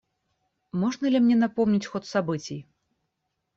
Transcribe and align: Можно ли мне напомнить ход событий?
Можно 0.71 1.11
ли 1.11 1.19
мне 1.19 1.35
напомнить 1.35 1.85
ход 1.85 2.07
событий? 2.07 2.67